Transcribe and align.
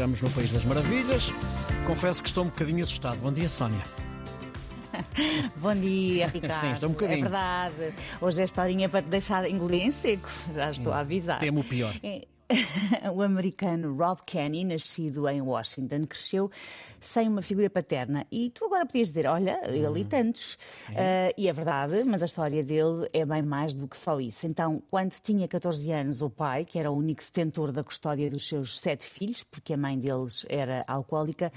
entramos 0.00 0.22
no 0.22 0.30
País 0.30 0.50
das 0.50 0.64
Maravilhas. 0.64 1.30
Confesso 1.86 2.22
que 2.22 2.28
estou 2.30 2.44
um 2.44 2.46
bocadinho 2.46 2.82
assustado. 2.82 3.18
Bom 3.18 3.30
dia, 3.30 3.50
Sónia. 3.50 3.82
Bom 5.56 5.74
dia, 5.74 6.26
Ricardo. 6.32 6.58
Sim, 6.58 6.72
estou 6.72 6.88
um 6.88 6.92
bocadinho. 6.92 7.18
É 7.18 7.22
verdade. 7.22 7.94
Hoje 8.18 8.40
é 8.40 8.44
historinha 8.44 8.88
para 8.88 9.02
te 9.02 9.10
deixar 9.10 9.46
engolir 9.46 9.82
em 9.82 9.90
seco. 9.90 10.26
Já 10.54 10.70
estou 10.70 10.90
a 10.90 11.00
avisar. 11.00 11.38
Temo 11.38 11.60
o 11.60 11.64
pior. 11.64 11.94
É, 12.02 12.26
o 13.14 13.22
americano 13.22 13.94
Rob 13.96 14.20
Kenny, 14.26 14.64
nascido 14.64 15.28
em 15.28 15.40
Washington, 15.40 16.06
cresceu 16.06 16.50
sem 16.98 17.28
uma 17.28 17.42
figura 17.42 17.70
paterna. 17.70 18.26
E 18.30 18.50
tu 18.50 18.64
agora 18.64 18.84
podias 18.84 19.08
dizer, 19.08 19.26
olha, 19.26 19.60
ele 19.64 20.00
e 20.00 20.04
tantos. 20.04 20.54
Uh, 20.90 21.32
e 21.36 21.48
é 21.48 21.52
verdade, 21.52 22.04
mas 22.04 22.22
a 22.22 22.26
história 22.26 22.62
dele 22.62 23.08
é 23.12 23.24
bem 23.24 23.42
mais 23.42 23.72
do 23.72 23.86
que 23.86 23.96
só 23.96 24.20
isso. 24.20 24.46
Então, 24.46 24.82
quando 24.90 25.12
tinha 25.20 25.46
14 25.46 25.90
anos, 25.92 26.22
o 26.22 26.30
pai, 26.30 26.64
que 26.64 26.78
era 26.78 26.90
o 26.90 26.96
único 26.96 27.22
detentor 27.22 27.72
da 27.72 27.82
custódia 27.82 28.28
dos 28.28 28.48
seus 28.48 28.78
sete 28.78 29.06
filhos, 29.06 29.44
porque 29.44 29.74
a 29.74 29.76
mãe 29.76 29.98
deles 29.98 30.44
era 30.48 30.84
alcoólica, 30.86 31.52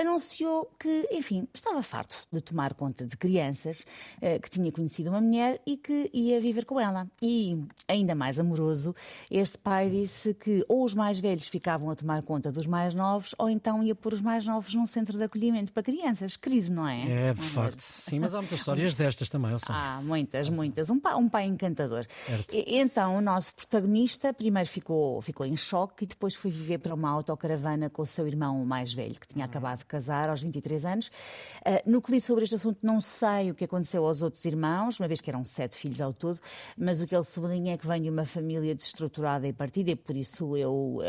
anunciou 0.00 0.70
que, 0.78 1.08
enfim, 1.12 1.46
estava 1.54 1.82
farto 1.82 2.16
de 2.32 2.40
tomar 2.40 2.74
conta 2.74 3.06
de 3.06 3.16
crianças, 3.16 3.86
uh, 4.16 4.40
que 4.40 4.50
tinha 4.50 4.70
conhecido 4.72 5.10
uma 5.10 5.20
mulher 5.20 5.60
e 5.66 5.76
que 5.76 6.10
ia 6.12 6.40
viver 6.40 6.64
com 6.64 6.80
ela. 6.80 7.06
E, 7.22 7.58
ainda 7.88 8.14
mais 8.14 8.38
amoroso, 8.38 8.94
este 9.30 9.58
pai 9.58 9.90
disse 9.90 10.34
que 10.34 10.64
ou 10.68 10.84
os 10.84 10.94
mais 10.94 11.18
velhos 11.18 11.48
ficavam 11.48 11.90
a 11.90 11.94
tomar 11.94 12.22
conta 12.22 12.50
dos 12.50 12.66
mais 12.66 12.94
novos, 12.94 13.34
ou 13.38 13.48
então 13.48 13.82
ia 13.82 13.94
pôr 13.94 14.12
os 14.12 14.20
mais 14.20 14.46
novos 14.46 14.74
num 14.74 14.86
centro 14.86 15.18
de 15.18 15.24
acolhimento 15.24 15.72
para 15.72 15.82
crianças. 15.82 16.36
Querido, 16.36 16.72
não 16.72 16.88
é? 16.88 17.28
É, 17.28 17.34
de 17.34 17.42
facto. 17.42 17.80
Sim, 17.80 18.20
mas 18.20 18.34
há 18.34 18.38
muitas 18.38 18.58
histórias 18.58 18.94
destas 18.94 19.28
também, 19.28 19.52
eu 19.52 19.58
sei. 19.58 19.74
Há 19.74 20.00
muitas, 20.02 20.48
muitas. 20.48 20.90
Um 20.90 20.98
pai, 20.98 21.14
um 21.14 21.28
pai 21.28 21.44
encantador. 21.46 22.06
E, 22.52 22.78
então, 22.78 23.16
o 23.16 23.20
nosso 23.20 23.54
protagonista 23.54 24.32
primeiro 24.32 24.68
ficou, 24.68 25.20
ficou 25.20 25.46
em 25.46 25.56
choque 25.56 26.04
e 26.04 26.06
depois 26.06 26.34
foi 26.34 26.50
viver 26.50 26.78
para 26.78 26.94
uma 26.94 27.10
autocaravana 27.10 27.90
com 27.90 28.02
o 28.02 28.06
seu 28.06 28.26
irmão 28.26 28.64
mais 28.64 28.92
velho, 28.92 29.18
que 29.18 29.26
tinha 29.26 29.44
acabado 29.44 29.80
de 29.80 29.84
casar 29.90 30.30
aos 30.30 30.40
23 30.40 30.86
anos. 30.86 31.08
Uh, 31.08 31.90
no 31.90 32.00
que 32.00 32.12
li 32.12 32.20
sobre 32.20 32.44
este 32.44 32.54
assunto, 32.54 32.78
não 32.82 33.00
sei 33.00 33.50
o 33.50 33.54
que 33.54 33.64
aconteceu 33.64 34.06
aos 34.06 34.22
outros 34.22 34.44
irmãos, 34.44 35.00
uma 35.00 35.08
vez 35.08 35.20
que 35.20 35.28
eram 35.28 35.44
sete 35.44 35.76
filhos 35.76 36.00
ao 36.00 36.12
todo, 36.12 36.38
mas 36.78 37.00
o 37.00 37.06
que 37.06 37.14
ele 37.14 37.24
sublinha 37.24 37.74
é 37.74 37.76
que 37.76 37.86
vem 37.86 38.00
de 38.00 38.08
uma 38.08 38.24
família 38.24 38.74
destruturada 38.74 39.48
e 39.48 39.52
partida 39.52 39.90
e 39.90 39.96
por 39.96 40.16
isso 40.16 40.56
eu 40.56 40.98
uh, 40.98 41.02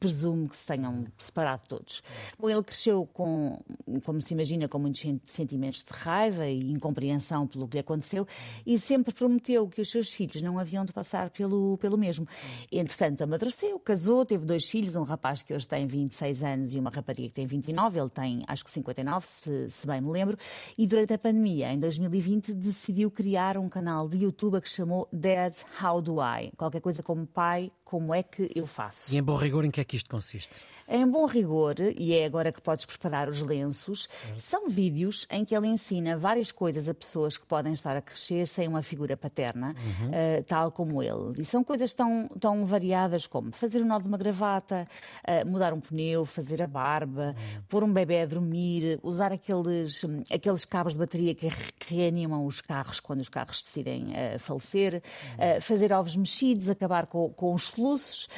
presumo 0.00 0.48
que 0.48 0.56
se 0.56 0.66
tenham 0.66 1.06
separado 1.16 1.62
todos. 1.68 2.02
Bom, 2.38 2.50
ele 2.50 2.62
cresceu 2.62 3.06
com, 3.12 3.60
como 4.04 4.20
se 4.20 4.34
imagina, 4.34 4.68
com 4.68 4.78
muitos 4.78 5.04
sentimentos 5.24 5.84
de 5.84 5.92
raiva 5.92 6.46
e 6.46 6.70
incompreensão 6.70 7.46
pelo 7.46 7.68
que 7.68 7.74
lhe 7.74 7.80
aconteceu 7.80 8.26
e 8.66 8.78
sempre 8.78 9.14
prometeu 9.14 9.68
que 9.68 9.80
os 9.80 9.90
seus 9.90 10.10
filhos 10.10 10.42
não 10.42 10.58
haviam 10.58 10.84
de 10.84 10.92
passar 10.92 11.30
pelo, 11.30 11.78
pelo 11.78 11.96
mesmo. 11.96 12.26
Entretanto, 12.72 13.22
amadureceu, 13.22 13.78
casou, 13.78 14.24
teve 14.24 14.44
dois 14.44 14.64
filhos, 14.68 14.96
um 14.96 15.04
rapaz 15.04 15.42
que 15.42 15.54
hoje 15.54 15.68
tem 15.68 15.86
26 15.86 16.42
anos 16.42 16.74
e 16.74 16.78
uma 16.78 16.90
rapariga 16.90 17.28
que 17.28 17.34
tem 17.34 17.46
29, 17.46 18.00
ele 18.00 18.08
tem 18.14 18.42
acho 18.46 18.64
que 18.64 18.70
59, 18.70 19.26
se, 19.26 19.68
se 19.68 19.86
bem 19.86 20.00
me 20.00 20.10
lembro, 20.10 20.38
e 20.78 20.86
durante 20.86 21.12
a 21.12 21.18
pandemia, 21.18 21.72
em 21.72 21.78
2020, 21.78 22.54
decidiu 22.54 23.10
criar 23.10 23.58
um 23.58 23.68
canal 23.68 24.08
de 24.08 24.18
YouTube 24.24 24.60
que 24.60 24.68
chamou 24.68 25.08
Dad 25.12 25.54
How 25.82 26.00
Do 26.00 26.16
I? 26.20 26.52
Qualquer 26.56 26.80
coisa 26.80 27.02
como 27.02 27.26
pai, 27.26 27.70
como 27.84 28.14
é 28.14 28.22
que 28.22 28.50
eu 28.54 28.66
faço? 28.66 29.14
E 29.14 29.18
em 29.18 29.22
bom 29.22 29.36
rigor, 29.36 29.64
em 29.64 29.70
que 29.70 29.80
é 29.80 29.84
que 29.84 29.96
isto 29.96 30.08
consiste? 30.08 30.54
Em 30.86 31.06
bom 31.06 31.26
rigor, 31.26 31.76
e 31.96 32.12
é 32.12 32.26
agora 32.26 32.52
que 32.52 32.60
podes 32.60 32.84
preparar 32.84 33.28
os 33.28 33.40
lenços, 33.40 34.08
são 34.36 34.68
vídeos 34.68 35.26
em 35.30 35.44
que 35.44 35.56
ele 35.56 35.66
ensina 35.66 36.16
várias 36.16 36.52
coisas 36.52 36.88
a 36.88 36.94
pessoas 36.94 37.38
que 37.38 37.46
podem 37.46 37.72
estar 37.72 37.96
a 37.96 38.02
crescer 38.02 38.46
sem 38.46 38.68
uma 38.68 38.82
figura 38.82 39.16
paterna, 39.16 39.68
uhum. 39.68 40.08
uh, 40.08 40.44
tal 40.46 40.70
como 40.70 41.02
ele. 41.02 41.32
E 41.38 41.44
são 41.44 41.64
coisas 41.64 41.94
tão, 41.94 42.28
tão 42.38 42.64
variadas 42.66 43.26
como 43.26 43.50
fazer 43.52 43.80
o 43.80 43.84
um 43.84 43.88
nó 43.88 43.98
de 43.98 44.06
uma 44.06 44.18
gravata, 44.18 44.86
uh, 45.26 45.48
mudar 45.48 45.72
um 45.72 45.80
pneu, 45.80 46.24
fazer 46.24 46.62
a 46.62 46.66
barba, 46.66 47.34
uhum. 47.36 47.62
pôr 47.68 47.82
um 47.82 47.92
bebê 47.92 48.03
a 48.12 48.26
dormir, 48.26 48.98
usar 49.02 49.32
aqueles, 49.32 50.04
aqueles 50.32 50.64
cabos 50.64 50.94
de 50.94 50.98
bateria 50.98 51.34
que, 51.34 51.48
reanimam 51.86 52.46
os 52.46 52.60
carros 52.60 53.00
quando 53.00 53.20
os 53.20 53.28
carros 53.28 53.60
decidem 53.60 54.12
uh, 54.12 54.38
falecer, 54.38 54.94
uhum. 54.94 55.60
fazer 55.60 55.92
ovos 55.92 56.16
mexidos, 56.16 56.68
acabar 56.68 57.06
com, 57.06 57.28
com 57.30 57.54
os 57.54 57.64
soluços, 57.64 58.28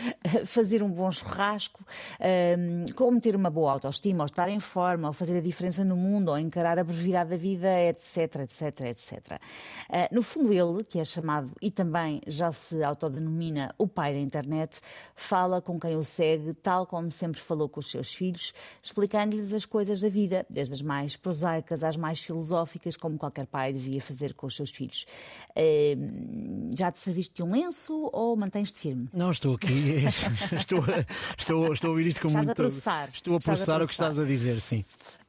fazer 0.44 0.82
um 0.82 0.90
bom 0.90 1.10
churrasco 1.10 1.84
como 2.94 3.20
ter 3.20 3.36
uma 3.36 3.50
boa 3.50 3.72
autoestima, 3.72 4.22
ou 4.22 4.26
estar 4.26 4.48
em 4.48 4.60
forma, 4.60 5.08
ou 5.08 5.12
fazer 5.12 5.38
a 5.38 5.40
diferença 5.40 5.84
no 5.84 5.96
mundo, 5.96 6.30
ou 6.30 6.38
encarar 6.38 6.78
a 6.78 6.84
brevidade 6.84 7.30
da 7.30 7.36
vida, 7.36 7.80
etc, 7.82 8.36
etc, 8.40 8.80
etc. 8.86 9.40
Uh, 9.88 10.14
no 10.14 10.22
fundo, 10.22 10.52
ele, 10.52 10.84
que 10.84 10.98
é 10.98 11.04
chamado 11.04 11.52
e 11.60 11.70
também 11.70 12.20
já 12.26 12.52
se 12.52 12.82
autodenomina 12.82 13.74
o 13.78 13.86
pai 13.86 14.14
da 14.14 14.20
internet, 14.20 14.80
fala 15.14 15.60
com 15.60 15.78
quem 15.78 15.96
o 15.96 16.02
segue, 16.02 16.54
tal 16.54 16.86
como 16.86 17.10
sempre 17.10 17.40
falou 17.40 17.68
com 17.68 17.80
os 17.80 17.90
seus 17.90 18.12
filhos, 18.14 18.52
explicando-lhes 18.82 19.52
as 19.56 19.64
coisas 19.64 20.00
da 20.00 20.08
vida, 20.08 20.46
desde 20.48 20.72
as 20.74 20.82
mais 20.82 21.16
prosaicas 21.16 21.82
às 21.82 21.96
mais 21.96 22.20
filosóficas, 22.20 22.96
como 22.96 23.18
qualquer 23.18 23.46
pai 23.46 23.72
devia 23.72 24.00
fazer 24.00 24.34
com 24.34 24.46
os 24.46 24.54
seus 24.54 24.70
filhos. 24.70 25.06
Uh, 25.50 26.76
já 26.76 26.92
te 26.92 26.98
serviste 26.98 27.34
de 27.34 27.42
um 27.42 27.50
lenço 27.50 28.10
ou 28.12 28.36
mantens-te 28.36 28.78
firme? 28.78 29.08
Não, 29.12 29.30
estou 29.30 29.54
aqui, 29.54 30.04
estou, 30.56 30.84
estou, 31.38 31.72
estou 31.72 31.88
a 31.88 31.90
ouvir 31.90 32.06
isto 32.06 32.20
com 32.20 32.28
Estás 32.28 32.44
muito. 32.44 32.52
A 32.52 32.54
processar. 32.54 33.10
Estou 33.12 33.36
a 33.36 33.40
processar 33.40 33.82
o 33.82 33.86
que 33.86 33.92
estás 33.92 34.18
a 34.18 34.24
dizer, 34.24 34.60
sim. 34.60 34.84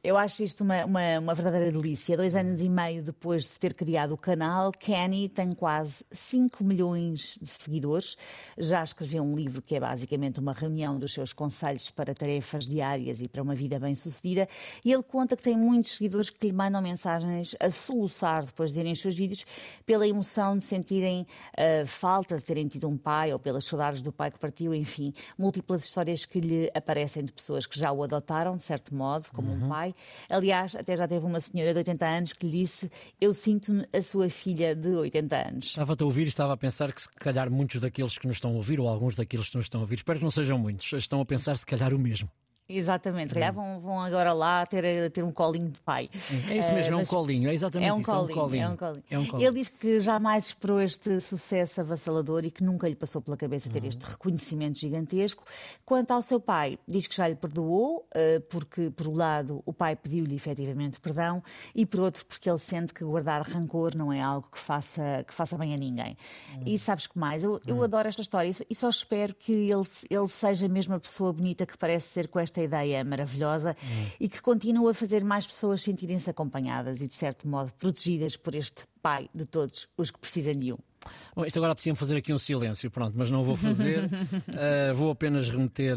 Eu 0.08 0.16
acho 0.16 0.42
isto 0.42 0.64
uma, 0.64 0.86
uma, 0.86 1.18
uma, 1.18 1.34
verdadeira 1.34 1.70
delícia. 1.70 2.16
Dois 2.16 2.34
anos 2.34 2.62
e 2.62 2.68
meio 2.70 3.02
depois 3.02 3.42
de 3.42 3.58
ter 3.58 3.74
criado 3.74 4.12
o 4.12 4.16
canal, 4.16 4.72
Kenny 4.72 5.28
tem 5.28 5.52
quase 5.52 6.02
5 6.10 6.64
milhões 6.64 7.38
de 7.38 7.46
seguidores. 7.46 8.16
Já 8.56 8.82
escreveu 8.82 9.22
um 9.22 9.34
livro 9.34 9.60
que 9.60 9.76
é 9.76 9.80
basicamente 9.80 10.40
uma 10.40 10.54
reunião 10.54 10.98
dos 10.98 11.12
seus 11.12 11.34
conselhos 11.34 11.90
para 11.90 12.14
tarefas 12.14 12.66
diárias 12.66 13.20
e 13.20 13.28
para 13.28 13.42
uma 13.42 13.54
vida 13.54 13.78
bem-sucedida. 13.78 14.48
E 14.82 14.90
ele 14.90 15.02
conta 15.02 15.36
que 15.36 15.42
tem 15.42 15.58
muitos 15.58 15.96
seguidores 15.96 16.30
que 16.30 16.46
lhe 16.46 16.54
mandam 16.54 16.80
mensagens 16.80 17.54
a 17.60 17.68
soluçar 17.68 18.46
depois 18.46 18.70
de 18.70 18.76
verem 18.76 18.92
os 18.92 19.00
seus 19.00 19.14
vídeos 19.14 19.44
pela 19.84 20.08
emoção 20.08 20.56
de 20.56 20.64
sentirem 20.64 21.26
uh, 21.52 21.86
falta 21.86 22.38
de 22.38 22.44
terem 22.44 22.66
tido 22.66 22.88
um 22.88 22.96
pai 22.96 23.30
ou 23.30 23.38
pelas 23.38 23.66
saudades 23.66 24.00
do 24.00 24.10
pai 24.10 24.30
que 24.30 24.38
partiu, 24.38 24.74
enfim, 24.74 25.12
múltiplas 25.36 25.84
histórias 25.84 26.24
que 26.24 26.40
lhe 26.40 26.70
aparecem 26.74 27.22
de 27.22 27.30
pessoas 27.30 27.66
que 27.66 27.78
já 27.78 27.92
o 27.92 28.02
adotaram, 28.02 28.56
de 28.56 28.62
certo 28.62 28.94
modo, 28.94 29.26
como 29.34 29.50
uhum. 29.50 29.66
um 29.66 29.68
pai. 29.68 29.94
Aliás, 30.30 30.74
até 30.74 30.96
já 30.96 31.06
teve 31.06 31.24
uma 31.24 31.40
senhora 31.40 31.72
de 31.72 31.78
80 31.78 32.06
anos 32.06 32.32
que 32.32 32.46
lhe 32.46 32.60
disse: 32.60 32.90
Eu 33.20 33.32
sinto-me 33.32 33.84
a 33.92 34.02
sua 34.02 34.28
filha 34.28 34.74
de 34.74 34.88
80 34.88 35.48
anos. 35.48 35.66
Estava-te 35.66 36.02
a 36.02 36.06
ouvir 36.06 36.24
e 36.24 36.28
estava 36.28 36.52
a 36.52 36.56
pensar 36.56 36.92
que, 36.92 37.02
se 37.02 37.08
calhar, 37.08 37.50
muitos 37.50 37.80
daqueles 37.80 38.18
que 38.18 38.26
nos 38.26 38.36
estão 38.36 38.52
a 38.52 38.54
ouvir, 38.54 38.80
ou 38.80 38.88
alguns 38.88 39.14
daqueles 39.14 39.48
que 39.48 39.56
nos 39.56 39.66
estão 39.66 39.80
a 39.80 39.82
ouvir, 39.82 39.96
espero 39.96 40.18
que 40.18 40.24
não 40.24 40.30
sejam 40.30 40.58
muitos, 40.58 40.92
estão 40.92 41.20
a 41.20 41.26
pensar, 41.26 41.56
se 41.56 41.66
calhar, 41.66 41.92
o 41.94 41.98
mesmo. 41.98 42.30
Exatamente, 42.70 43.28
se 43.28 43.34
calhar 43.34 43.50
vão, 43.50 43.78
vão 43.78 43.98
agora 43.98 44.34
lá 44.34 44.66
ter, 44.66 45.10
ter 45.10 45.24
um 45.24 45.32
colinho 45.32 45.70
de 45.70 45.80
pai. 45.80 46.10
É 46.50 46.58
isso 46.58 46.70
mesmo, 46.74 46.96
uh, 46.96 46.98
é 46.98 47.02
um 47.02 47.06
colinho, 47.06 47.48
é 47.48 47.54
exatamente 47.54 47.88
é 47.88 47.92
um 47.94 48.00
isso. 48.00 48.10
Colinho, 48.10 48.30
é, 48.30 48.34
um 48.34 48.36
colinho, 48.36 48.62
é, 48.62 48.68
um 48.68 48.76
colinho. 48.76 49.04
é 49.10 49.18
um 49.18 49.26
colinho. 49.26 49.48
Ele 49.48 49.58
diz 49.58 49.68
que 49.70 49.98
jamais 49.98 50.48
esperou 50.48 50.78
este 50.78 51.18
sucesso 51.18 51.80
avassalador 51.80 52.44
e 52.44 52.50
que 52.50 52.62
nunca 52.62 52.86
lhe 52.86 52.94
passou 52.94 53.22
pela 53.22 53.38
cabeça 53.38 53.70
ter 53.70 53.80
uhum. 53.80 53.88
este 53.88 54.04
reconhecimento 54.04 54.78
gigantesco. 54.78 55.42
Quanto 55.82 56.10
ao 56.10 56.20
seu 56.20 56.38
pai, 56.38 56.78
diz 56.86 57.06
que 57.06 57.16
já 57.16 57.26
lhe 57.26 57.34
perdoou, 57.34 58.06
uh, 58.14 58.40
porque, 58.50 58.90
por 58.90 59.08
um 59.08 59.16
lado, 59.16 59.62
o 59.64 59.72
pai 59.72 59.96
pediu-lhe 59.96 60.34
efetivamente 60.34 61.00
perdão 61.00 61.42
e, 61.74 61.86
por 61.86 62.00
outro, 62.00 62.26
porque 62.26 62.50
ele 62.50 62.58
sente 62.58 62.92
que 62.92 63.02
guardar 63.02 63.48
rancor 63.48 63.96
não 63.96 64.12
é 64.12 64.20
algo 64.20 64.46
que 64.52 64.58
faça, 64.58 65.24
que 65.26 65.32
faça 65.32 65.56
bem 65.56 65.72
a 65.72 65.76
ninguém. 65.78 66.18
Uhum. 66.52 66.64
E 66.66 66.78
sabes 66.78 67.06
que 67.06 67.18
mais? 67.18 67.42
Eu, 67.42 67.58
eu 67.66 67.76
uhum. 67.76 67.84
adoro 67.84 68.08
esta 68.08 68.20
história 68.20 68.50
e 68.68 68.74
só 68.74 68.90
espero 68.90 69.34
que 69.34 69.52
ele, 69.52 69.88
ele 70.10 70.28
seja 70.28 70.68
mesmo 70.68 70.94
a 70.94 71.00
pessoa 71.00 71.32
bonita 71.32 71.64
que 71.64 71.78
parece 71.78 72.08
ser 72.08 72.28
com 72.28 72.38
esta 72.38 72.57
ideia 72.62 73.04
maravilhosa 73.04 73.76
hum. 73.82 74.06
e 74.20 74.28
que 74.28 74.40
continua 74.40 74.90
a 74.90 74.94
fazer 74.94 75.24
mais 75.24 75.46
pessoas 75.46 75.82
sentirem-se 75.82 76.28
acompanhadas 76.30 77.00
e, 77.00 77.06
de 77.06 77.14
certo 77.14 77.48
modo, 77.48 77.72
protegidas 77.78 78.36
por 78.36 78.54
este 78.54 78.84
pai 79.02 79.28
de 79.34 79.46
todos 79.46 79.88
os 79.96 80.10
que 80.10 80.18
precisam 80.18 80.54
de 80.54 80.72
um. 80.72 80.78
Bom, 81.34 81.44
isto 81.44 81.58
agora 81.58 81.74
precisa 81.74 81.94
fazer 81.94 82.16
aqui 82.16 82.32
um 82.32 82.38
silêncio, 82.38 82.90
pronto, 82.90 83.14
mas 83.16 83.30
não 83.30 83.44
vou 83.44 83.54
fazer. 83.54 84.04
uh, 84.04 84.94
vou 84.96 85.10
apenas 85.10 85.48
remeter. 85.48 85.96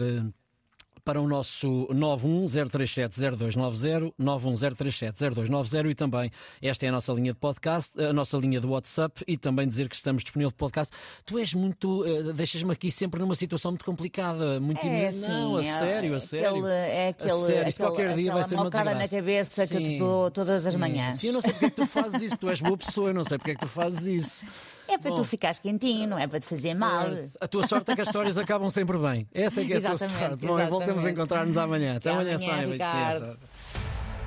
Para 1.03 1.19
o 1.19 1.28
nosso 1.28 1.88
910370290, 1.91 4.14
910370290 4.20 5.90
e 5.90 5.96
também 5.96 6.31
esta 6.61 6.85
é 6.85 6.90
a 6.90 6.91
nossa 6.91 7.11
linha 7.14 7.34
de 7.34 7.40
podcast, 7.40 7.99
a 8.02 8.14
nossa 8.14 8.37
linha 8.37 8.59
de 8.59 8.67
WhatsApp 8.67 9.23
e 9.28 9.37
também 9.37 9.67
dizer 9.67 9.90
que 9.90 9.96
estamos 9.96 10.23
disponível 10.23 10.52
de 10.52 10.58
podcast. 10.58 10.93
Tu 11.26 11.40
és 11.40 11.53
muito, 11.53 12.03
uh, 12.03 12.34
deixas-me 12.34 12.72
aqui 12.72 12.91
sempre 12.91 13.20
numa 13.20 13.35
situação 13.35 13.72
muito 13.72 13.85
complicada, 13.85 14.59
muito 14.59 14.85
é, 14.85 14.87
imensa. 14.87 15.29
Não, 15.29 15.58
a 15.58 15.61
é, 15.61 15.64
sério, 15.64 16.16
a 16.16 16.20
sério. 16.20 16.49
Aquele, 16.49 16.70
é 16.70 17.08
aquele, 17.09 17.31
a 17.31 17.35
sério. 17.35 17.70
Isto 17.70 17.81
qualquer 17.81 18.16
dia 18.16 18.34
vai 18.34 18.43
ser 18.43 18.55
uma 18.55 18.70
desgraça. 18.70 18.99
na 18.99 19.08
cabeça 19.08 19.66
sim, 19.66 19.76
que 19.76 19.76
eu 19.76 19.84
te 19.84 19.97
dou 19.97 20.31
todas 20.31 20.66
as 20.66 20.76
manhãs. 20.76 21.16
Sim, 21.16 21.28
eu 21.28 21.34
não 21.34 21.41
sei 21.41 21.53
porque 21.53 21.66
é 21.66 21.70
que 21.70 21.76
tu 21.76 21.87
fazes 21.87 22.22
isso, 22.22 22.37
tu 22.37 22.49
és 22.49 22.61
boa 22.61 22.78
pessoa, 22.78 23.09
eu 23.09 23.14
não 23.14 23.23
sei 23.23 23.37
porque 23.37 23.52
é 23.52 23.55
que 23.55 23.61
tu 23.61 23.67
fazes 23.67 24.05
isso. 24.05 24.46
É 24.91 24.97
para 24.97 25.11
Bom, 25.11 25.16
tu 25.16 25.23
ficares 25.23 25.58
quentinho, 25.58 26.05
não 26.05 26.20
é 26.20 26.28
para 26.28 26.40
te 26.40 26.46
fazer 26.46 26.76
certo. 26.76 26.79
mal. 26.79 27.08
A 27.40 27.47
tua 27.47 27.66
sorte 27.66 27.91
é 27.91 27.96
que 27.96 28.02
as 28.02 28.08
histórias 28.08 28.38
acabam 28.38 28.70
sempre 28.70 28.97
bem. 28.97 29.26
Essa 29.34 29.61
é 29.61 29.66
que 29.66 29.73
é 29.73 29.78
a 29.78 29.82
tua 29.82 29.97
sorte. 29.97 30.46
Bom, 30.46 30.67
voltemos 30.67 31.05
a 31.05 31.11
encontrar-nos 31.11 31.58
amanhã. 31.58 31.96
Até, 31.96 32.09
Até 32.09 32.34
amanhã, 32.34 32.35
amanhã 32.35 33.14
Simon. 33.20 33.35